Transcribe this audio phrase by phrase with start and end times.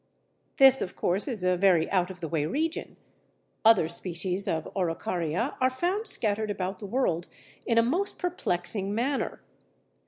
[0.57, 2.97] This of course is a very out of the way region;
[3.63, 7.27] other species of Araucaria are found scattered about the world
[7.67, 9.43] in a most perplexing manner.